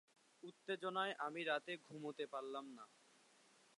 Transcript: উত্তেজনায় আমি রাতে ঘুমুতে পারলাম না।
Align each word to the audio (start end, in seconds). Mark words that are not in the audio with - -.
উত্তেজনায় 0.43 1.13
আমি 1.19 1.41
রাতে 1.43 1.73
ঘুমুতে 1.85 2.25
পারলাম 2.27 2.65
না। 2.77 2.85